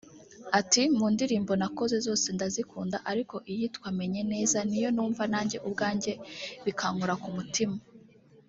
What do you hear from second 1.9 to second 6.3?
zose ndazikunda ariko iyitwa ‘Menye Neza’ niyo numva nanjye ubwanjye